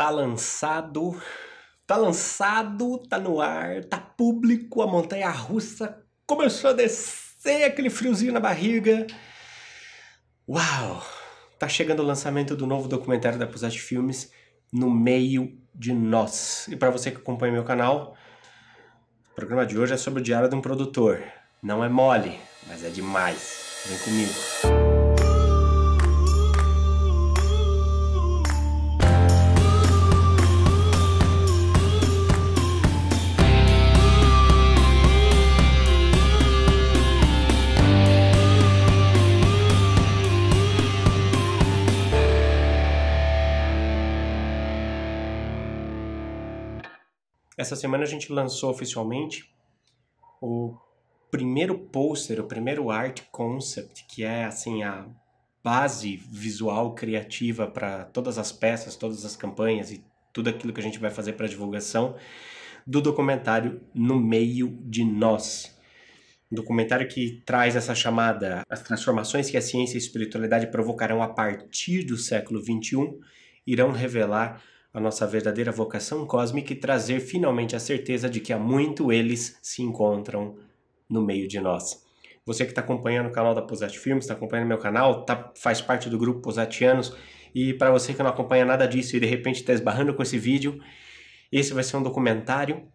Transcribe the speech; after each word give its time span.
Tá 0.00 0.08
lançado, 0.08 1.20
tá 1.86 1.94
lançado, 1.94 2.96
tá 3.06 3.18
no 3.18 3.38
ar, 3.38 3.84
tá 3.84 3.98
público, 3.98 4.80
a 4.80 4.86
montanha 4.86 5.28
russa 5.28 6.02
começou 6.26 6.70
a 6.70 6.72
descer 6.72 7.64
aquele 7.64 7.90
friozinho 7.90 8.32
na 8.32 8.40
barriga. 8.40 9.06
Uau! 10.48 11.04
Tá 11.58 11.68
chegando 11.68 12.00
o 12.00 12.06
lançamento 12.06 12.56
do 12.56 12.66
novo 12.66 12.88
documentário 12.88 13.38
da 13.38 13.46
Pusat 13.46 13.78
Filmes 13.78 14.32
no 14.72 14.90
meio 14.90 15.60
de 15.74 15.92
nós. 15.92 16.66
E 16.68 16.76
para 16.76 16.88
você 16.88 17.10
que 17.10 17.18
acompanha 17.18 17.52
meu 17.52 17.64
canal, 17.64 18.16
o 19.32 19.34
programa 19.34 19.66
de 19.66 19.78
hoje 19.78 19.92
é 19.92 19.98
sobre 19.98 20.22
o 20.22 20.24
diário 20.24 20.48
de 20.48 20.54
um 20.54 20.62
produtor. 20.62 21.22
Não 21.62 21.84
é 21.84 21.90
mole, 21.90 22.40
mas 22.66 22.82
é 22.82 22.88
demais. 22.88 23.84
Vem 23.86 23.98
comigo. 23.98 24.99
Essa 47.60 47.76
semana 47.76 48.04
a 48.04 48.06
gente 48.06 48.32
lançou 48.32 48.70
oficialmente 48.70 49.46
o 50.40 50.74
primeiro 51.30 51.78
pôster, 51.78 52.40
o 52.40 52.46
primeiro 52.46 52.90
art 52.90 53.20
concept, 53.30 54.06
que 54.08 54.24
é 54.24 54.46
assim 54.46 54.82
a 54.82 55.06
base 55.62 56.16
visual 56.16 56.94
criativa 56.94 57.66
para 57.66 58.06
todas 58.06 58.38
as 58.38 58.50
peças, 58.50 58.96
todas 58.96 59.26
as 59.26 59.36
campanhas 59.36 59.92
e 59.92 60.02
tudo 60.32 60.48
aquilo 60.48 60.72
que 60.72 60.80
a 60.80 60.82
gente 60.82 60.98
vai 60.98 61.10
fazer 61.10 61.34
para 61.34 61.46
divulgação 61.46 62.16
do 62.86 63.02
documentário 63.02 63.82
No 63.94 64.18
Meio 64.18 64.78
de 64.86 65.04
Nós. 65.04 65.78
Um 66.50 66.56
documentário 66.56 67.08
que 67.08 67.42
traz 67.44 67.76
essa 67.76 67.94
chamada 67.94 68.62
As 68.70 68.80
transformações 68.80 69.50
que 69.50 69.58
a 69.58 69.62
ciência 69.62 69.96
e 69.96 69.98
a 69.98 70.02
espiritualidade 70.02 70.68
provocarão 70.68 71.22
a 71.22 71.28
partir 71.28 72.04
do 72.04 72.16
século 72.16 72.58
XXI 72.58 73.18
irão 73.66 73.92
revelar 73.92 74.62
a 74.92 75.00
nossa 75.00 75.26
verdadeira 75.26 75.70
vocação 75.70 76.26
cósmica 76.26 76.72
e 76.72 76.76
trazer 76.76 77.20
finalmente 77.20 77.76
a 77.76 77.80
certeza 77.80 78.28
de 78.28 78.40
que 78.40 78.52
há 78.52 78.58
muito 78.58 79.12
eles 79.12 79.58
se 79.62 79.82
encontram 79.82 80.56
no 81.08 81.22
meio 81.22 81.46
de 81.46 81.60
nós. 81.60 82.04
Você 82.44 82.64
que 82.64 82.72
está 82.72 82.80
acompanhando 82.80 83.28
o 83.28 83.32
canal 83.32 83.54
da 83.54 83.62
Posat 83.62 83.96
Filmes, 83.98 84.24
está 84.24 84.34
acompanhando 84.34 84.66
meu 84.66 84.78
canal, 84.78 85.24
tá, 85.24 85.52
faz 85.56 85.80
parte 85.80 86.08
do 86.08 86.18
grupo 86.18 86.40
Posatianos, 86.40 87.14
e 87.54 87.74
para 87.74 87.90
você 87.90 88.12
que 88.12 88.22
não 88.22 88.30
acompanha 88.30 88.64
nada 88.64 88.86
disso 88.86 89.16
e 89.16 89.20
de 89.20 89.26
repente 89.26 89.60
está 89.60 89.72
esbarrando 89.72 90.14
com 90.14 90.22
esse 90.22 90.38
vídeo, 90.38 90.80
esse 91.52 91.72
vai 91.72 91.84
ser 91.84 91.96
um 91.96 92.02
documentário 92.02 92.88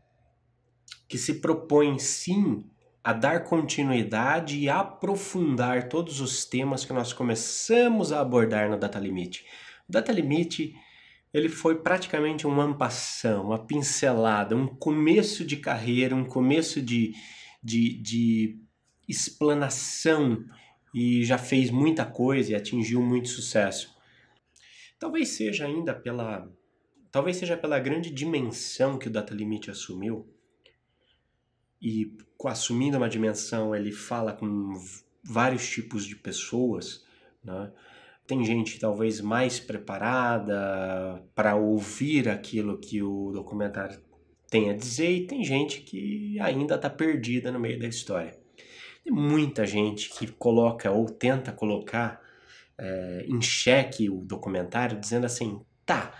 que 1.07 1.17
se 1.17 1.35
propõe 1.35 1.99
sim 1.99 2.65
a 3.03 3.13
dar 3.13 3.43
continuidade 3.43 4.57
e 4.57 4.67
aprofundar 4.67 5.87
todos 5.89 6.19
os 6.19 6.43
temas 6.45 6.83
que 6.83 6.91
nós 6.91 7.13
começamos 7.13 8.11
a 8.11 8.19
abordar 8.19 8.69
no 8.69 8.77
Data 8.77 8.97
Limite. 8.97 9.45
O 9.87 9.91
Data 9.91 10.11
Limite 10.11 10.73
ele 11.35 11.49
foi 11.49 11.75
praticamente 11.75 12.47
um 12.47 12.61
ampassão, 12.61 13.47
uma 13.47 13.59
pincelada, 13.59 14.55
um 14.55 14.67
começo 14.67 15.43
de 15.43 15.57
carreira, 15.57 16.15
um 16.15 16.23
começo 16.23 16.81
de, 16.81 17.13
de, 17.61 18.01
de 18.01 18.57
explanação 19.05 20.45
e 20.93 21.25
já 21.25 21.37
fez 21.37 21.69
muita 21.69 22.05
coisa 22.05 22.53
e 22.53 22.55
atingiu 22.55 23.01
muito 23.01 23.27
sucesso. 23.27 23.93
Talvez 24.97 25.27
seja 25.27 25.65
ainda 25.65 25.93
pela 25.93 26.49
talvez 27.11 27.35
seja 27.35 27.57
pela 27.57 27.79
grande 27.79 28.11
dimensão 28.11 28.97
que 28.97 29.09
o 29.09 29.11
Data 29.11 29.33
Limit 29.33 29.69
assumiu. 29.69 30.33
E 31.81 32.17
assumindo 32.45 32.95
uma 32.95 33.09
dimensão, 33.09 33.75
ele 33.75 33.91
fala 33.91 34.31
com 34.31 34.73
vários 35.21 35.67
tipos 35.67 36.05
de 36.05 36.15
pessoas, 36.15 37.05
né? 37.43 37.73
Tem 38.27 38.43
gente 38.43 38.79
talvez 38.79 39.21
mais 39.21 39.59
preparada 39.59 41.23
para 41.35 41.55
ouvir 41.55 42.27
aquilo 42.27 42.79
que 42.79 43.01
o 43.03 43.31
documentário 43.31 43.99
tem 44.49 44.69
a 44.69 44.73
dizer 44.73 45.11
e 45.11 45.27
tem 45.27 45.43
gente 45.43 45.81
que 45.81 46.39
ainda 46.39 46.75
está 46.75 46.89
perdida 46.89 47.51
no 47.51 47.59
meio 47.59 47.79
da 47.79 47.87
história. 47.87 48.37
Tem 49.03 49.13
muita 49.13 49.65
gente 49.65 50.09
que 50.09 50.27
coloca 50.27 50.89
ou 50.89 51.05
tenta 51.05 51.51
colocar 51.51 52.19
é, 52.77 53.25
em 53.27 53.41
xeque 53.41 54.09
o 54.09 54.21
documentário 54.21 54.99
dizendo 54.99 55.25
assim, 55.25 55.61
tá, 55.85 56.11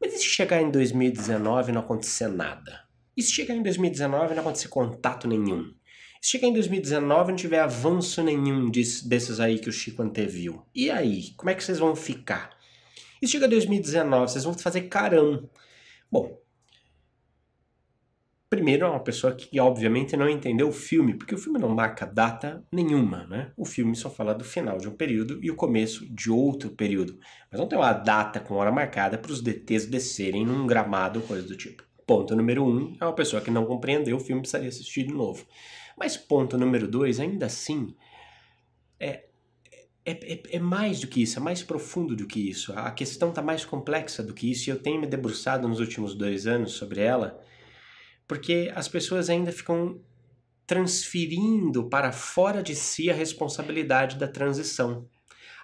mas 0.00 0.14
e 0.14 0.18
se 0.18 0.24
chegar 0.24 0.60
em 0.60 0.70
2019 0.70 1.70
e 1.70 1.74
não 1.74 1.80
acontecer 1.80 2.28
nada? 2.28 2.84
E 3.16 3.22
se 3.22 3.32
chegar 3.32 3.54
em 3.54 3.62
2019 3.62 4.32
e 4.32 4.34
não 4.34 4.42
acontecer 4.42 4.68
contato 4.68 5.26
nenhum? 5.26 5.72
Chegar 6.28 6.48
em 6.48 6.52
2019 6.52 7.30
não 7.30 7.36
tiver 7.36 7.60
avanço 7.60 8.20
nenhum 8.20 8.68
desses 8.68 9.38
aí 9.38 9.60
que 9.60 9.68
o 9.68 9.72
Chico 9.72 10.02
anteviu, 10.02 10.66
e 10.74 10.90
aí? 10.90 11.30
Como 11.36 11.50
é 11.50 11.54
que 11.54 11.62
vocês 11.62 11.78
vão 11.78 11.94
ficar? 11.94 12.50
E 13.22 13.28
chega 13.28 13.46
2019, 13.46 14.32
vocês 14.32 14.42
vão 14.42 14.52
fazer 14.52 14.88
carão. 14.88 15.48
Bom, 16.10 16.36
primeiro 18.50 18.86
é 18.86 18.90
uma 18.90 19.04
pessoa 19.04 19.36
que 19.36 19.60
obviamente 19.60 20.16
não 20.16 20.28
entendeu 20.28 20.66
o 20.66 20.72
filme, 20.72 21.14
porque 21.14 21.32
o 21.32 21.38
filme 21.38 21.60
não 21.60 21.68
marca 21.68 22.04
data 22.04 22.66
nenhuma, 22.72 23.24
né? 23.28 23.52
O 23.56 23.64
filme 23.64 23.94
só 23.94 24.10
fala 24.10 24.34
do 24.34 24.42
final 24.42 24.78
de 24.78 24.88
um 24.88 24.96
período 24.96 25.38
e 25.40 25.48
o 25.48 25.54
começo 25.54 26.12
de 26.12 26.28
outro 26.28 26.70
período. 26.70 27.20
Mas 27.52 27.60
não 27.60 27.68
tem 27.68 27.78
uma 27.78 27.92
data 27.92 28.40
com 28.40 28.56
hora 28.56 28.72
marcada 28.72 29.16
para 29.16 29.30
os 29.30 29.40
DTs 29.40 29.86
descerem 29.86 30.44
num 30.44 30.66
gramado 30.66 31.20
ou 31.20 31.24
coisa 31.24 31.46
do 31.46 31.56
tipo. 31.56 31.84
Ponto 32.04 32.34
número 32.34 32.64
um, 32.64 32.96
é 33.00 33.04
uma 33.04 33.14
pessoa 33.14 33.40
que 33.40 33.50
não 33.50 33.64
compreendeu 33.64 34.16
o 34.16 34.20
filme 34.20 34.42
precisaria 34.42 34.68
assistir 34.68 35.04
de 35.04 35.14
novo. 35.14 35.46
Mas 35.96 36.16
ponto 36.16 36.58
número 36.58 36.86
dois, 36.86 37.18
ainda 37.18 37.46
assim, 37.46 37.94
é, 39.00 39.24
é, 40.04 40.12
é, 40.12 40.42
é, 40.52 40.58
mais 40.58 41.00
do 41.00 41.08
que 41.08 41.22
isso, 41.22 41.38
é 41.38 41.42
mais 41.42 41.62
profundo 41.62 42.14
do 42.14 42.26
que 42.26 42.48
isso. 42.48 42.72
A 42.74 42.90
questão 42.90 43.30
está 43.30 43.42
mais 43.42 43.64
complexa 43.64 44.22
do 44.22 44.34
que 44.34 44.50
isso 44.50 44.68
e 44.68 44.70
eu 44.70 44.78
tenho 44.78 45.00
me 45.00 45.06
debruçado 45.06 45.66
nos 45.66 45.80
últimos 45.80 46.14
dois 46.14 46.46
anos 46.46 46.72
sobre 46.72 47.00
ela, 47.00 47.42
porque 48.28 48.70
as 48.74 48.86
pessoas 48.86 49.30
ainda 49.30 49.50
ficam 49.50 50.00
transferindo 50.66 51.88
para 51.88 52.12
fora 52.12 52.62
de 52.62 52.74
si 52.74 53.10
a 53.10 53.14
responsabilidade 53.14 54.16
da 54.16 54.28
transição. 54.28 55.08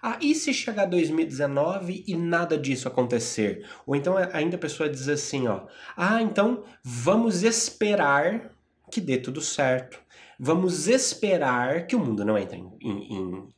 Ah, 0.03 0.19
e 0.21 0.35
se 0.35 0.53
chegar 0.53 0.87
2019 0.87 2.03
e 2.09 2.17
nada 2.17 2.59
disso 2.59 2.89
acontecer? 2.89 3.65
Ou 3.87 3.95
então 3.95 4.17
ainda 4.33 4.57
a 4.57 4.59
pessoa 4.59 4.89
diz 4.89 5.09
assim, 5.09 5.47
ó, 5.47 5.67
ah, 5.97 6.21
então 6.21 6.65
vamos 6.83 7.45
esperar 7.45 8.53
que 8.91 9.01
dê 9.01 9.17
tudo 9.17 9.41
certo. 9.41 10.02
Vamos 10.45 10.89
esperar 10.89 11.87
que 11.87 11.95
o 11.95 12.01
mundo 12.01 12.25
não 12.25 12.37
entre 12.37 12.59
em, 12.59 12.69
em, 12.81 13.49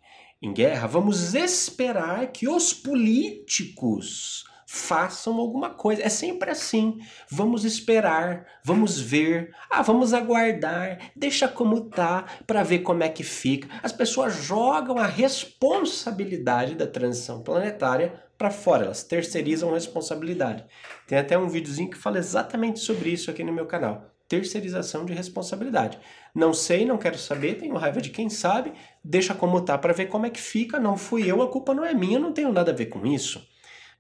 em 0.43 0.53
guerra. 0.53 0.87
Vamos 0.87 1.35
esperar 1.35 2.31
que 2.31 2.47
os 2.47 2.75
políticos 2.75 4.45
façam 4.67 5.39
alguma 5.39 5.71
coisa. 5.71 6.03
É 6.03 6.11
sempre 6.11 6.51
assim. 6.51 6.99
Vamos 7.31 7.65
esperar, 7.65 8.47
vamos 8.63 9.01
ver, 9.01 9.55
ah, 9.71 9.81
vamos 9.81 10.13
aguardar, 10.13 10.99
deixa 11.17 11.49
como 11.49 11.89
tá 11.89 12.27
para 12.47 12.63
ver 12.63 12.81
como 12.81 13.03
é 13.03 13.09
que 13.09 13.25
fica. 13.25 13.67
As 13.83 13.91
pessoas 13.91 14.35
jogam 14.35 14.99
a 14.99 15.07
responsabilidade 15.07 16.75
da 16.75 16.87
transição 16.87 17.43
planetária 17.43 18.23
para 18.37 18.51
fora, 18.51 18.85
elas 18.85 19.03
terceirizam 19.03 19.71
a 19.71 19.75
responsabilidade. 19.75 20.67
Tem 21.07 21.17
até 21.17 21.39
um 21.39 21.49
videozinho 21.49 21.89
que 21.89 21.97
fala 21.97 22.19
exatamente 22.19 22.81
sobre 22.81 23.09
isso 23.09 23.31
aqui 23.31 23.43
no 23.43 23.55
meu 23.55 23.65
canal 23.65 24.14
terceirização 24.35 25.05
de 25.05 25.13
responsabilidade. 25.13 25.99
Não 26.35 26.53
sei, 26.53 26.85
não 26.85 26.99
quero 26.99 27.17
saber, 27.17 27.55
tenho 27.55 27.77
raiva 27.77 28.01
de 28.01 28.11
quem 28.11 28.29
sabe, 28.29 28.73
deixa 29.03 29.35
como 29.35 29.61
tá 29.61 29.79
para 29.79 29.93
ver 29.93 30.07
como 30.07 30.27
é 30.27 30.31
que 30.31 30.41
fica, 30.41 30.81
não 30.81 30.97
fui 30.97 31.31
eu, 31.31 31.41
a 31.41 31.51
culpa 31.51 31.73
não 31.73 31.85
é 31.85 31.95
minha, 31.95 32.19
não 32.19 32.33
tenho 32.33 32.53
nada 32.53 32.73
a 32.73 32.75
ver 32.75 32.87
com 32.87 33.07
isso. 33.07 33.47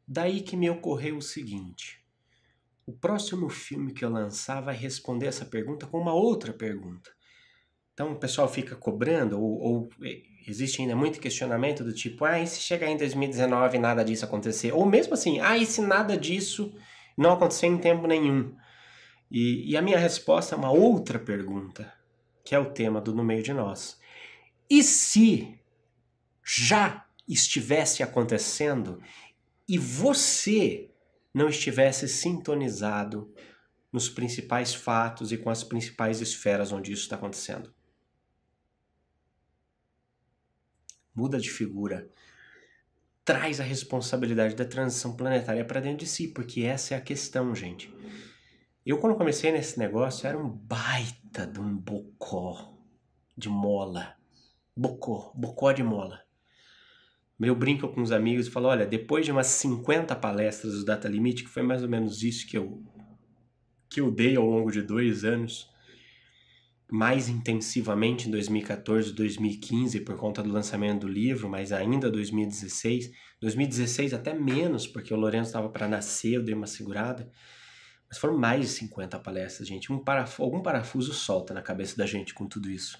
Daí 0.06 0.40
que 0.40 0.56
me 0.56 0.68
ocorreu 0.68 1.16
o 1.16 1.22
seguinte: 1.22 2.04
o 2.84 2.92
próximo 2.92 3.48
filme 3.48 3.92
que 3.92 4.04
eu 4.04 4.10
lançar 4.10 4.60
vai 4.60 4.74
responder 4.74 5.26
essa 5.26 5.44
pergunta 5.44 5.86
com 5.86 5.98
uma 5.98 6.12
outra 6.12 6.52
pergunta. 6.52 7.10
Então 7.92 8.12
o 8.12 8.16
pessoal 8.16 8.48
fica 8.48 8.74
cobrando, 8.74 9.40
ou, 9.40 9.60
ou 9.60 9.88
existe 10.48 10.82
ainda 10.82 10.96
muito 10.96 11.20
questionamento 11.20 11.84
do 11.84 11.92
tipo, 11.92 12.24
ah, 12.24 12.40
e 12.40 12.46
se 12.46 12.60
chegar 12.60 12.88
em 12.88 12.96
2019 12.96 13.76
e 13.76 13.80
nada 13.80 14.04
disso 14.04 14.24
acontecer? 14.24 14.72
Ou 14.72 14.84
mesmo 14.84 15.14
assim, 15.14 15.38
ah, 15.38 15.56
e 15.56 15.64
se 15.64 15.80
nada 15.80 16.16
disso 16.16 16.74
não 17.16 17.32
acontecer 17.32 17.68
em 17.68 17.78
tempo 17.78 18.08
nenhum? 18.08 18.52
E, 19.30 19.70
e 19.70 19.76
a 19.76 19.82
minha 19.82 19.98
resposta 19.98 20.54
é 20.54 20.58
uma 20.58 20.70
outra 20.70 21.18
pergunta, 21.18 21.92
que 22.44 22.54
é 22.54 22.58
o 22.58 22.72
tema 22.72 23.00
do 23.00 23.14
No 23.14 23.24
Meio 23.24 23.42
de 23.42 23.52
Nós. 23.52 23.98
E 24.68 24.82
se 24.82 25.58
já 26.44 27.06
estivesse 27.26 28.02
acontecendo 28.02 29.02
e 29.68 29.78
você 29.78 30.90
não 31.32 31.48
estivesse 31.48 32.06
sintonizado 32.06 33.32
nos 33.90 34.08
principais 34.08 34.74
fatos 34.74 35.32
e 35.32 35.38
com 35.38 35.50
as 35.50 35.64
principais 35.64 36.20
esferas 36.20 36.70
onde 36.72 36.92
isso 36.92 37.02
está 37.02 37.16
acontecendo? 37.16 37.72
Muda 41.14 41.38
de 41.38 41.50
figura. 41.50 42.10
traz 43.24 43.58
a 43.58 43.64
responsabilidade 43.64 44.54
da 44.54 44.66
transição 44.66 45.16
planetária 45.16 45.64
para 45.64 45.80
dentro 45.80 46.04
de 46.04 46.06
si, 46.06 46.28
porque 46.28 46.62
essa 46.62 46.94
é 46.94 46.96
a 46.98 47.00
questão, 47.00 47.54
gente. 47.54 47.90
Eu, 48.86 48.98
quando 48.98 49.16
comecei 49.16 49.50
nesse 49.50 49.78
negócio, 49.78 50.26
era 50.26 50.36
um 50.36 50.48
baita 50.48 51.46
de 51.46 51.58
um 51.58 51.74
bocó 51.74 52.74
de 53.34 53.48
mola. 53.48 54.14
Bocó, 54.76 55.32
bocó 55.34 55.72
de 55.72 55.82
mola. 55.82 56.20
Eu 57.40 57.54
brinco 57.54 57.88
com 57.88 58.02
os 58.02 58.12
amigos 58.12 58.46
e 58.46 58.50
falo, 58.50 58.68
olha, 58.68 58.86
depois 58.86 59.24
de 59.24 59.32
umas 59.32 59.46
50 59.46 60.14
palestras 60.16 60.74
do 60.74 60.84
Data 60.84 61.08
Limit, 61.08 61.44
que 61.44 61.50
foi 61.50 61.62
mais 61.62 61.82
ou 61.82 61.88
menos 61.88 62.22
isso 62.22 62.46
que 62.46 62.58
eu, 62.58 62.82
que 63.88 64.00
eu 64.00 64.10
dei 64.10 64.36
ao 64.36 64.44
longo 64.44 64.70
de 64.70 64.82
dois 64.82 65.24
anos, 65.24 65.70
mais 66.90 67.30
intensivamente 67.30 68.28
em 68.28 68.30
2014, 68.30 69.12
2015 69.12 70.00
por 70.00 70.16
conta 70.16 70.42
do 70.42 70.52
lançamento 70.52 71.00
do 71.00 71.08
livro, 71.08 71.48
mas 71.48 71.72
ainda 71.72 72.10
2016, 72.10 73.10
2016 73.40 74.12
até 74.12 74.34
menos, 74.34 74.86
porque 74.86 75.12
o 75.12 75.16
Lourenço 75.16 75.48
estava 75.48 75.70
para 75.70 75.88
nascer, 75.88 76.34
eu 76.34 76.42
dei 76.42 76.54
uma 76.54 76.66
segurada. 76.66 77.30
Mas 78.14 78.18
foram 78.20 78.38
mais 78.38 78.60
de 78.60 78.68
50 78.68 79.18
palestras, 79.18 79.66
gente. 79.66 79.92
Um 79.92 79.98
parafuso, 79.98 80.44
algum 80.44 80.62
parafuso 80.62 81.12
solta 81.12 81.52
na 81.52 81.60
cabeça 81.60 81.96
da 81.96 82.06
gente 82.06 82.32
com 82.32 82.46
tudo 82.46 82.70
isso. 82.70 82.96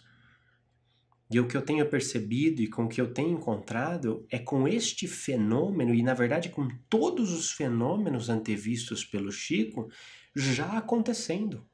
E 1.31 1.39
o 1.39 1.47
que 1.47 1.57
eu 1.57 1.63
tenho 1.63 1.89
percebido 1.89 2.61
e 2.61 2.67
com 2.67 2.85
o 2.85 2.89
que 2.89 3.01
eu 3.01 3.15
tenho 3.15 3.31
encontrado 3.31 4.27
é 4.29 4.41
com 4.41 4.67
este 4.67 5.07
fenômeno, 5.07 5.95
e 5.95 6.03
na 6.03 6.15
verdade 6.15 6.49
com 6.49 6.69
todos 6.91 7.33
os 7.33 7.53
fenômenos 7.53 8.29
antevistos 8.29 9.05
pelo 9.05 9.31
Chico, 9.31 9.89
já 10.35 10.77
acontecendo 10.77 11.65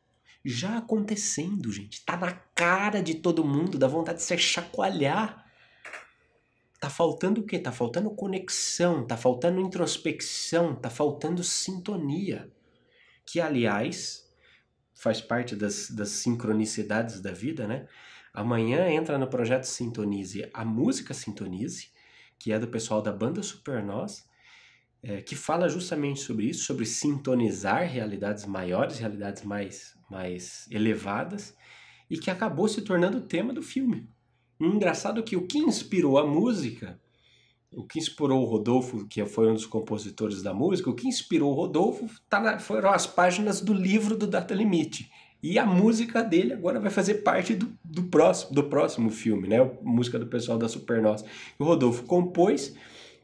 já 0.44 0.78
acontecendo, 0.78 1.70
gente. 1.70 2.02
Tá 2.02 2.16
na 2.16 2.32
cara 2.32 3.02
de 3.02 3.16
todo 3.16 3.44
mundo, 3.44 3.76
dá 3.76 3.86
vontade 3.86 4.18
de 4.18 4.24
se 4.24 4.38
chacoalhar. 4.38 5.44
Tá 6.80 6.88
faltando 6.88 7.42
o 7.42 7.44
quê? 7.44 7.58
Tá 7.58 7.70
faltando 7.70 8.10
conexão, 8.10 9.06
tá 9.06 9.18
faltando 9.18 9.60
introspecção, 9.60 10.74
tá 10.74 10.88
faltando 10.88 11.44
sintonia. 11.44 12.50
Que, 13.30 13.40
aliás, 13.40 14.28
faz 14.94 15.20
parte 15.20 15.54
das, 15.54 15.90
das 15.90 16.08
sincronicidades 16.08 17.20
da 17.20 17.32
vida, 17.32 17.66
né? 17.66 17.86
Amanhã 18.32 18.88
entra 18.88 19.18
no 19.18 19.28
projeto 19.28 19.64
Sintonize 19.64 20.48
a 20.52 20.64
música 20.64 21.12
Sintonize, 21.12 21.90
que 22.38 22.52
é 22.52 22.58
do 22.58 22.68
pessoal 22.68 23.02
da 23.02 23.12
banda 23.12 23.42
Supernós, 23.42 24.24
é, 25.02 25.20
que 25.20 25.34
fala 25.34 25.68
justamente 25.68 26.20
sobre 26.20 26.46
isso, 26.46 26.64
sobre 26.64 26.84
sintonizar 26.84 27.88
realidades 27.88 28.44
maiores, 28.46 28.98
realidades 28.98 29.42
mais 29.42 29.98
mais 30.10 30.66
elevadas 30.70 31.56
e 32.10 32.18
que 32.18 32.30
acabou 32.30 32.68
se 32.68 32.82
tornando 32.82 33.18
o 33.18 33.22
tema 33.22 33.52
do 33.52 33.62
filme. 33.62 34.08
Engraçado 34.58 35.22
que 35.22 35.36
o 35.36 35.46
que 35.46 35.58
inspirou 35.58 36.18
a 36.18 36.26
música, 36.26 37.00
o 37.72 37.84
que 37.84 37.98
inspirou 37.98 38.42
o 38.42 38.44
Rodolfo, 38.44 39.06
que 39.06 39.24
foi 39.24 39.48
um 39.48 39.54
dos 39.54 39.66
compositores 39.66 40.42
da 40.42 40.52
música, 40.52 40.90
o 40.90 40.94
que 40.94 41.06
inspirou 41.06 41.52
o 41.52 41.54
Rodolfo 41.54 42.06
tá 42.28 42.40
na, 42.40 42.58
foram 42.58 42.90
as 42.90 43.06
páginas 43.06 43.60
do 43.60 43.72
livro 43.72 44.16
do 44.16 44.26
Data 44.26 44.54
Limite. 44.54 45.10
E 45.42 45.58
a 45.58 45.64
música 45.64 46.22
dele 46.22 46.52
agora 46.52 46.78
vai 46.78 46.90
fazer 46.90 47.22
parte 47.22 47.54
do, 47.54 47.68
do, 47.82 48.02
próximo, 48.04 48.54
do 48.54 48.64
próximo 48.64 49.10
filme, 49.10 49.48
né? 49.48 49.60
A 49.60 49.70
música 49.82 50.18
do 50.18 50.26
pessoal 50.26 50.58
da 50.58 50.68
Supernova. 50.68 51.24
O 51.58 51.64
Rodolfo 51.64 52.04
compôs, 52.04 52.76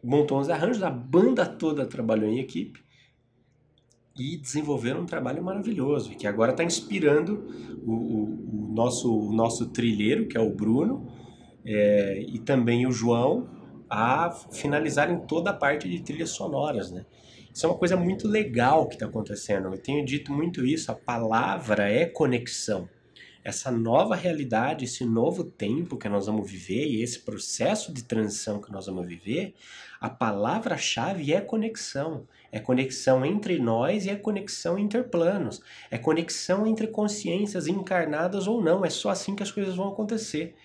montou 0.02 0.38
uns 0.38 0.48
arranjos, 0.48 0.82
a 0.82 0.90
banda 0.90 1.44
toda 1.44 1.84
trabalhou 1.84 2.30
em 2.30 2.38
equipe 2.38 2.80
e 4.18 4.38
desenvolveram 4.38 5.02
um 5.02 5.06
trabalho 5.06 5.42
maravilhoso, 5.42 6.10
que 6.10 6.26
agora 6.26 6.52
está 6.52 6.64
inspirando 6.64 7.44
o, 7.84 7.92
o, 7.92 8.68
o, 8.70 8.74
nosso, 8.74 9.14
o 9.14 9.32
nosso 9.32 9.66
trilheiro, 9.66 10.26
que 10.26 10.38
é 10.38 10.40
o 10.40 10.54
Bruno, 10.54 11.06
é, 11.62 12.24
e 12.26 12.38
também 12.38 12.86
o 12.86 12.92
João, 12.92 13.46
a 13.88 14.30
finalizarem 14.52 15.20
toda 15.20 15.50
a 15.50 15.54
parte 15.54 15.88
de 15.88 16.00
trilhas 16.00 16.30
sonoras, 16.30 16.90
né? 16.90 17.04
Isso 17.52 17.64
é 17.64 17.68
uma 17.68 17.78
coisa 17.78 17.96
muito 17.96 18.28
legal 18.28 18.86
que 18.86 18.94
está 18.94 19.06
acontecendo. 19.06 19.68
Eu 19.68 19.78
tenho 19.78 20.04
dito 20.04 20.32
muito 20.32 20.66
isso, 20.66 20.92
a 20.92 20.94
palavra 20.94 21.90
é 21.90 22.04
conexão. 22.04 22.88
Essa 23.42 23.70
nova 23.70 24.16
realidade, 24.16 24.84
esse 24.84 25.04
novo 25.04 25.44
tempo 25.44 25.96
que 25.96 26.08
nós 26.08 26.26
vamos 26.26 26.50
viver 26.50 26.84
e 26.84 27.00
esse 27.00 27.20
processo 27.20 27.94
de 27.94 28.02
transição 28.02 28.60
que 28.60 28.72
nós 28.72 28.86
vamos 28.86 29.06
viver, 29.06 29.54
a 30.00 30.10
palavra-chave 30.10 31.32
é 31.32 31.40
conexão. 31.40 32.26
É 32.52 32.58
conexão 32.58 33.24
entre 33.24 33.58
nós 33.58 34.04
e 34.04 34.10
é 34.10 34.16
conexão 34.16 34.78
interplanos. 34.78 35.62
É 35.90 35.96
conexão 35.96 36.66
entre 36.66 36.88
consciências 36.88 37.66
encarnadas 37.66 38.46
ou 38.46 38.62
não. 38.62 38.84
É 38.84 38.90
só 38.90 39.10
assim 39.10 39.34
que 39.34 39.42
as 39.42 39.50
coisas 39.50 39.76
vão 39.76 39.88
acontecer. 39.88 40.56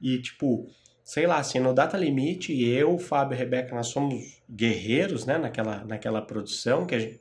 E, 0.00 0.20
tipo, 0.20 0.68
sei 1.04 1.26
lá, 1.26 1.38
assim, 1.38 1.58
no 1.58 1.74
Data 1.74 1.96
Limite, 1.96 2.52
eu, 2.64 2.98
Fábio 2.98 3.34
e 3.34 3.38
Rebeca, 3.38 3.74
nós 3.74 3.88
somos 3.88 4.42
guerreiros, 4.48 5.26
né, 5.26 5.38
naquela, 5.38 5.84
naquela 5.84 6.22
produção 6.22 6.86
que 6.86 6.94
a, 6.94 6.98
gente, 6.98 7.20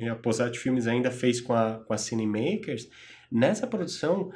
a 0.00 0.52
Filmes 0.54 0.86
ainda 0.86 1.10
fez 1.10 1.40
com 1.40 1.54
a, 1.54 1.82
com 1.86 1.92
a 1.94 1.98
Cinemakers. 1.98 2.88
Nessa 3.30 3.66
produção, 3.66 4.30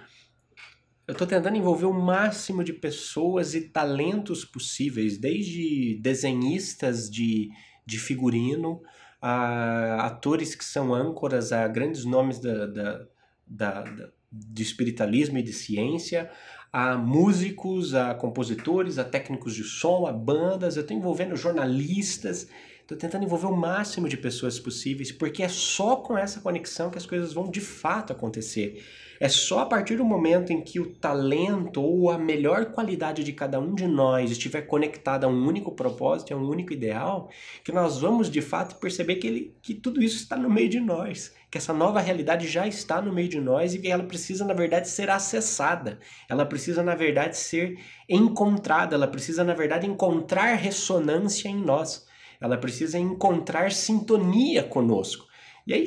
eu 1.07 1.13
estou 1.13 1.27
tentando 1.27 1.57
envolver 1.57 1.87
o 1.87 1.93
máximo 1.93 2.65
de 2.65 2.73
pessoas 2.73 3.55
e 3.55 3.69
talentos 3.69 4.45
possíveis, 4.45 5.19
desde 5.19 5.99
desenhistas 6.01 7.11
de, 7.11 7.51
de 7.85 7.99
figurino, 7.99 8.81
a 9.21 10.07
atores 10.07 10.55
que 10.55 10.65
são 10.65 10.95
âncoras 10.95 11.51
a 11.53 11.67
grandes 11.67 12.05
nomes 12.05 12.39
da, 12.39 12.67
da, 12.67 13.07
da, 13.47 13.83
da 13.83 14.09
de 14.31 14.63
espiritualismo 14.63 15.39
e 15.39 15.43
de 15.43 15.53
ciência, 15.53 16.31
a 16.73 16.97
músicos, 16.97 17.95
a 17.95 18.15
compositores, 18.15 18.99
a 18.99 19.05
técnicos 19.05 19.55
de 19.55 19.65
som, 19.65 20.07
a 20.07 20.13
bandas. 20.13 20.77
Eu 20.77 20.83
estou 20.83 20.97
envolvendo 20.97 21.37
jornalistas, 21.37 22.49
estou 22.89 22.97
tentando 22.97 23.25
envolver 23.25 23.49
o 23.49 23.55
máximo 23.55 24.09
de 24.09 24.17
pessoas 24.17 24.59
possíveis, 24.59 25.13
porque 25.13 25.43
é 25.43 25.49
só 25.49 25.97
com 25.97 26.17
essa 26.17 26.41
conexão 26.41 26.89
que 26.89 26.97
as 26.97 27.05
coisas 27.05 27.35
vão 27.35 27.51
de 27.51 27.61
fato 27.61 28.15
acontecer. 28.15 28.83
É 29.21 29.29
só 29.29 29.59
a 29.59 29.67
partir 29.67 29.97
do 29.97 30.07
momento 30.07 30.55
em 30.55 30.63
que 30.63 30.81
o 30.81 30.95
talento 30.95 31.83
ou 31.83 32.11
a 32.11 32.17
melhor 32.17 32.73
qualidade 32.73 33.23
de 33.23 33.33
cada 33.35 33.61
um 33.61 33.75
de 33.75 33.87
nós 33.87 34.31
estiver 34.31 34.63
conectada 34.63 35.27
a 35.27 35.29
um 35.29 35.47
único 35.47 35.73
propósito, 35.73 36.33
a 36.33 36.37
um 36.39 36.49
único 36.49 36.73
ideal, 36.73 37.29
que 37.63 37.73
nós 37.73 37.99
vamos 37.99 38.31
de 38.31 38.41
fato 38.41 38.77
perceber 38.77 39.17
que, 39.17 39.27
ele, 39.27 39.57
que 39.61 39.75
tudo 39.75 40.03
isso 40.03 40.17
está 40.17 40.37
no 40.37 40.49
meio 40.49 40.71
de 40.71 40.81
nós, 40.81 41.35
que 41.51 41.59
essa 41.59 41.75
nova 41.75 42.01
realidade 42.01 42.49
já 42.49 42.67
está 42.67 43.03
no 43.03 43.13
meio 43.13 43.29
de 43.29 43.39
nós 43.39 43.75
e 43.75 43.81
que 43.81 43.89
ela 43.89 44.05
precisa, 44.05 44.47
na 44.47 44.55
verdade, 44.55 44.89
ser 44.89 45.11
acessada. 45.11 45.99
Ela 46.27 46.47
precisa, 46.47 46.83
na 46.83 46.95
verdade, 46.95 47.37
ser 47.37 47.79
encontrada, 48.09 48.95
ela 48.95 49.09
precisa, 49.09 49.45
na 49.45 49.53
verdade, 49.53 49.87
encontrar 49.87 50.55
ressonância 50.55 51.51
em 51.51 51.57
nós. 51.57 52.08
Ela 52.41 52.57
precisa 52.57 52.99
encontrar 52.99 53.73
sintonia 53.73 54.63
conosco. 54.63 55.27
E 55.67 55.73
aí, 55.73 55.85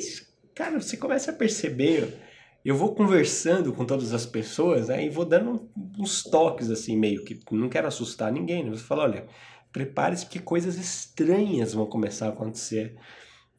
cara, 0.54 0.80
você 0.80 0.96
começa 0.96 1.30
a 1.30 1.34
perceber 1.34 2.18
eu 2.64 2.76
vou 2.76 2.94
conversando 2.94 3.72
com 3.72 3.84
todas 3.84 4.12
as 4.12 4.24
pessoas 4.24 4.88
né, 4.88 5.04
e 5.04 5.08
vou 5.08 5.24
dando 5.24 5.68
uns 5.98 6.22
toques 6.22 6.70
assim, 6.70 6.96
meio 6.96 7.24
que 7.24 7.40
não 7.50 7.68
quero 7.68 7.88
assustar 7.88 8.30
ninguém. 8.30 8.64
Né? 8.64 8.70
Eu 8.70 8.76
falo, 8.76 9.02
olha, 9.02 9.26
prepare-se 9.72 10.26
porque 10.26 10.38
coisas 10.38 10.76
estranhas 10.76 11.74
vão 11.74 11.86
começar 11.86 12.26
a 12.26 12.30
acontecer 12.30 12.96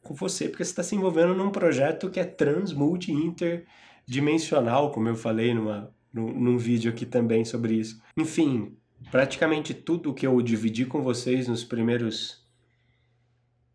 com 0.02 0.14
você, 0.14 0.48
porque 0.48 0.64
você 0.64 0.70
está 0.70 0.82
se 0.82 0.94
envolvendo 0.94 1.34
num 1.34 1.50
projeto 1.50 2.10
que 2.10 2.20
é 2.20 2.24
trans, 2.24 2.72
multi, 2.72 3.12
interdimensional, 3.12 4.90
como 4.90 5.08
eu 5.08 5.16
falei 5.16 5.52
numa, 5.52 5.94
num, 6.12 6.32
num 6.32 6.58
vídeo 6.58 6.90
aqui 6.90 7.04
também 7.04 7.44
sobre 7.44 7.74
isso. 7.74 8.00
Enfim, 8.16 8.76
praticamente 9.10 9.74
tudo 9.74 10.14
que 10.14 10.26
eu 10.26 10.40
dividi 10.40 10.86
com 10.86 11.02
vocês 11.02 11.46
nos 11.46 11.64
primeiros 11.64 12.43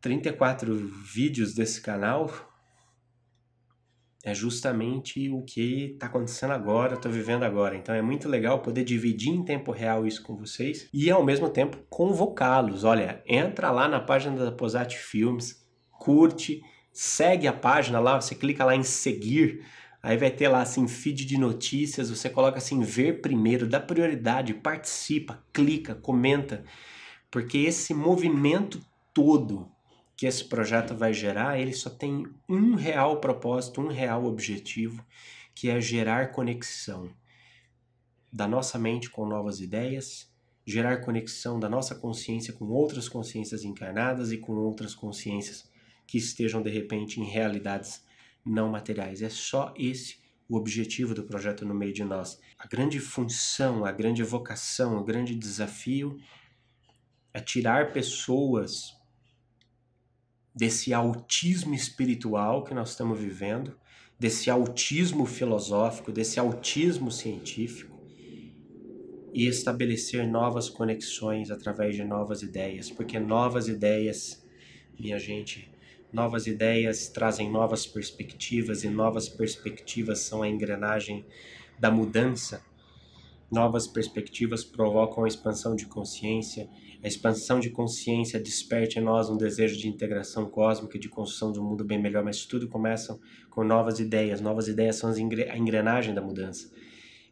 34 0.02 0.76
vídeos 0.76 1.54
desse 1.54 1.82
canal 1.82 2.30
é 4.24 4.34
justamente 4.34 5.30
o 5.30 5.42
que 5.42 5.92
está 5.94 6.08
acontecendo 6.08 6.52
agora, 6.52 6.96
estou 6.96 7.12
vivendo 7.12 7.44
agora. 7.44 7.76
Então 7.76 7.96
é 7.96 8.02
muito 8.02 8.28
legal 8.28 8.62
poder 8.62 8.84
dividir 8.84 9.32
em 9.34 9.44
tempo 9.44 9.72
real 9.72 10.06
isso 10.06 10.22
com 10.24 10.36
vocês 10.36 10.90
e 10.94 11.10
ao 11.10 11.24
mesmo 11.24 11.50
tempo 11.50 11.78
convocá-los. 11.90 12.84
Olha, 12.84 13.24
entra 13.26 13.72
lá 13.72 13.88
na 13.88 14.00
página 14.00 14.44
da 14.44 14.52
Posat 14.52 14.96
Filmes, 14.96 15.66
curte, 15.92 16.62
segue 16.92 17.48
a 17.48 17.54
página 17.54 18.00
lá, 18.00 18.20
você 18.20 18.36
clica 18.36 18.66
lá 18.66 18.76
em 18.76 18.84
seguir, 18.84 19.66
aí 20.04 20.18
vai 20.18 20.32
ter 20.32 20.50
lá 20.50 20.62
assim 20.62 20.88
feed 20.88 21.26
de 21.26 21.38
notícias, 21.38 22.10
você 22.10 22.30
coloca 22.30 22.58
assim 22.58 22.82
ver 22.82 23.22
primeiro, 23.22 23.68
dá 23.68 23.80
prioridade, 23.80 24.54
participa, 24.54 25.42
clica, 25.54 25.96
comenta, 25.96 26.64
porque 27.32 27.60
esse 27.60 27.94
movimento 27.94 28.82
todo 29.14 29.72
que 30.20 30.28
esse 30.28 30.44
projeto 30.44 30.94
vai 30.94 31.14
gerar, 31.14 31.58
ele 31.58 31.72
só 31.72 31.90
tem 31.90 32.28
um 32.50 32.76
real 32.76 33.22
propósito, 33.22 33.80
um 33.80 33.88
real 33.88 34.26
objetivo, 34.26 35.02
que 35.56 35.70
é 35.70 35.80
gerar 35.80 36.34
conexão 36.34 37.10
da 38.30 38.46
nossa 38.46 38.78
mente 38.78 39.10
com 39.10 39.26
novas 39.26 39.62
ideias, 39.62 40.30
gerar 40.66 40.98
conexão 40.98 41.58
da 41.58 41.70
nossa 41.70 41.96
consciência 41.96 42.52
com 42.52 42.66
outras 42.66 43.08
consciências 43.08 43.64
encarnadas 43.64 44.34
e 44.34 44.38
com 44.38 44.52
outras 44.58 44.94
consciências 44.94 45.72
que 46.06 46.18
estejam 46.18 46.62
de 46.62 46.70
repente 46.70 47.22
em 47.22 47.24
realidades 47.24 48.04
não 48.46 48.68
materiais. 48.68 49.22
É 49.22 49.30
só 49.30 49.74
esse 49.78 50.18
o 50.50 50.58
objetivo 50.58 51.16
do 51.16 51.24
projeto 51.24 51.66
no 51.66 51.74
meio 51.74 51.94
de 51.94 52.04
nós. 52.04 52.42
A 52.58 52.68
grande 52.68 53.00
função, 53.00 53.86
a 53.86 53.92
grande 53.94 54.22
vocação, 54.22 54.98
o 54.98 55.04
grande 55.06 55.34
desafio 55.34 56.20
é 57.34 57.40
tirar 57.40 57.94
pessoas 57.94 58.99
desse 60.60 60.94
autismo 60.94 61.74
espiritual 61.74 62.66
que 62.66 62.74
nós 62.74 62.90
estamos 62.90 63.18
vivendo, 63.18 63.80
desse 64.20 64.50
autismo 64.50 65.26
filosófico, 65.26 66.12
desse 66.12 66.38
autismo 66.38 67.10
científico 67.10 67.98
e 69.34 69.48
estabelecer 69.48 70.28
novas 70.28 70.70
conexões 70.70 71.50
através 71.50 71.96
de 71.96 72.04
novas 72.04 72.42
ideias, 72.42 72.92
porque 72.92 73.18
novas 73.18 73.70
ideias, 73.70 74.46
minha 75.00 75.18
gente, 75.18 75.72
novas 76.12 76.46
ideias 76.46 77.08
trazem 77.08 77.50
novas 77.50 77.88
perspectivas 77.88 78.84
e 78.84 78.90
novas 78.90 79.30
perspectivas 79.30 80.20
são 80.20 80.44
a 80.44 80.50
engrenagem 80.50 81.26
da 81.80 81.90
mudança. 81.90 82.62
Novas 83.52 83.88
perspectivas 83.88 84.64
provocam 84.64 85.24
a 85.24 85.28
expansão 85.28 85.76
de 85.76 85.88
consciência. 85.88 86.70
A 87.04 87.08
expansão 87.08 87.60
de 87.60 87.70
consciência 87.70 88.40
desperta 88.40 89.00
em 89.00 89.04
nós 89.04 89.30
um 89.30 89.38
desejo 89.38 89.78
de 89.78 89.88
integração 89.88 90.50
cósmica 90.50 90.98
e 90.98 91.00
de 91.00 91.10
construção 91.10 91.52
de 91.52 91.60
um 91.60 91.64
mundo 91.64 91.84
bem 91.84 92.00
melhor, 92.00 92.24
mas 92.24 92.46
tudo 92.46 92.68
começa 92.68 93.20
com 93.50 93.64
novas 93.64 94.00
ideias. 94.00 94.40
Novas 94.40 94.68
ideias 94.68 94.98
são 94.98 95.10
a 95.10 95.58
engrenagem 95.58 96.14
da 96.14 96.22
mudança. 96.22 96.70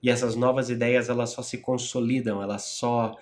E 0.02 0.10
essas 0.10 0.36
novas 0.36 0.70
ideias 0.70 1.10
elas 1.10 1.32
só 1.32 1.42
se 1.42 1.60
consolidam, 1.60 2.42
elas 2.42 2.64
só 2.64 3.16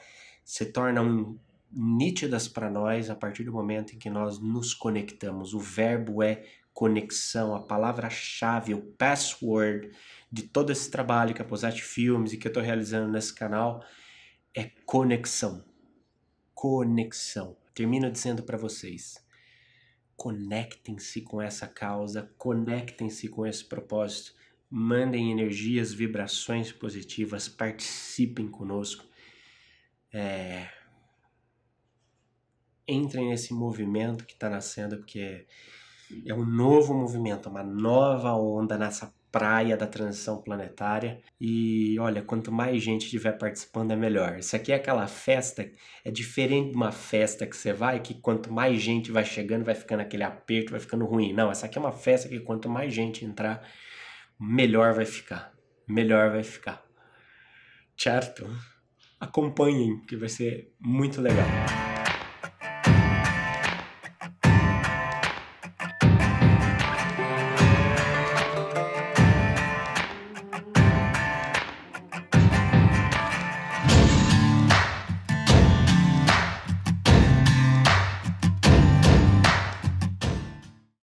se 0.44 0.66
tornam 0.66 1.38
nítidas 1.72 2.48
para 2.48 2.70
nós 2.70 3.10
a 3.10 3.16
partir 3.16 3.44
do 3.44 3.52
momento 3.52 3.94
em 3.94 3.98
que 3.98 4.10
nós 4.10 4.40
nos 4.40 4.74
conectamos. 4.74 5.54
O 5.54 5.60
verbo 5.60 6.24
é 6.24 6.44
conexão, 6.74 7.56
a 7.56 7.62
palavra-chave, 7.62 8.74
o 8.74 8.82
password 8.82 9.92
de 10.36 10.44
todo 10.44 10.70
esse 10.70 10.92
trabalho 10.92 11.34
que 11.34 11.42
a 11.42 11.46
Posat 11.46 11.82
Filmes 11.82 12.34
e 12.34 12.38
que 12.38 12.46
eu 12.46 12.50
estou 12.50 12.62
realizando 12.62 13.10
nesse 13.10 13.34
canal 13.34 13.82
é 14.54 14.66
conexão. 14.86 15.64
Conexão. 16.54 17.56
Termino 17.74 18.12
dizendo 18.12 18.44
para 18.44 18.58
vocês: 18.58 19.26
conectem-se 20.18 21.22
com 21.22 21.42
essa 21.42 21.68
causa, 21.68 22.30
conectem-se 22.38 23.30
com 23.30 23.48
esse 23.48 23.64
propósito 23.64 24.34
mandem 24.70 25.32
energias, 25.32 25.94
vibrações 25.94 26.70
positivas, 26.70 27.48
participem 27.48 28.50
conosco. 28.50 29.06
É... 30.12 30.68
Entrem 32.86 33.30
nesse 33.30 33.54
movimento 33.54 34.26
que 34.26 34.34
está 34.34 34.50
nascendo, 34.50 34.98
porque 34.98 35.48
é 36.26 36.34
um 36.34 36.46
novo 36.46 36.94
movimento, 36.94 37.48
uma 37.48 37.64
nova 37.64 38.34
onda 38.34 38.78
nessa 38.78 39.16
praia 39.36 39.76
da 39.76 39.86
transição 39.86 40.42
planetária. 40.42 41.22
E 41.42 42.00
olha, 42.00 42.22
quanto 42.22 42.54
mais 42.54 42.82
gente 42.82 43.04
estiver 43.04 43.34
participando, 43.34 43.92
é 43.92 43.96
melhor. 43.96 44.40
Isso 44.40 44.56
aqui 44.56 44.72
é 44.72 44.76
aquela 44.76 45.06
festa, 45.08 45.70
é 46.06 46.10
diferente 46.10 46.72
de 46.72 46.78
uma 46.78 46.94
festa 46.94 47.46
que 47.46 47.58
você 47.58 47.74
vai, 47.74 48.00
que 48.00 48.14
quanto 48.14 48.50
mais 48.54 48.82
gente 48.82 49.12
vai 49.12 49.26
chegando, 49.26 49.66
vai 49.66 49.76
ficando 49.76 50.00
aquele 50.00 50.24
aperto, 50.24 50.72
vai 50.72 50.80
ficando 50.80 51.04
ruim. 51.04 51.34
Não, 51.34 51.52
essa 51.52 51.66
aqui 51.66 51.78
é 51.78 51.82
uma 51.82 51.92
festa 51.92 52.30
que 52.30 52.40
quanto 52.40 52.70
mais 52.70 52.94
gente 52.94 53.26
entrar, 53.26 53.62
melhor 54.40 54.94
vai 54.94 55.06
ficar. 55.06 55.52
Melhor 55.86 56.32
vai 56.32 56.44
ficar. 56.44 56.82
Certo? 57.98 58.50
Acompanhem, 59.20 60.00
que 60.08 60.16
vai 60.16 60.30
ser 60.30 60.74
muito 60.80 61.20
legal. 61.20 61.46